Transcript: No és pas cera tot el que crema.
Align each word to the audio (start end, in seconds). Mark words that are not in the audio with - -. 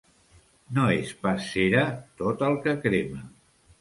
No 0.77 0.85
és 0.93 1.11
pas 1.25 1.45
cera 1.49 1.83
tot 2.23 2.43
el 2.49 2.59
que 2.65 2.75
crema. 2.87 3.23